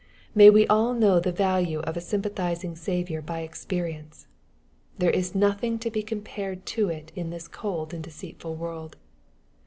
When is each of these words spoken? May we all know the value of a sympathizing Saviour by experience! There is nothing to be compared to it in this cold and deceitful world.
May 0.33 0.49
we 0.49 0.65
all 0.65 0.95
know 0.95 1.19
the 1.19 1.31
value 1.31 1.77
of 1.81 1.95
a 1.95 2.01
sympathizing 2.01 2.75
Saviour 2.75 3.21
by 3.21 3.41
experience! 3.41 4.25
There 4.97 5.11
is 5.11 5.35
nothing 5.35 5.77
to 5.77 5.91
be 5.91 6.01
compared 6.01 6.65
to 6.73 6.89
it 6.89 7.11
in 7.15 7.29
this 7.29 7.47
cold 7.47 7.93
and 7.93 8.03
deceitful 8.03 8.55
world. 8.55 8.95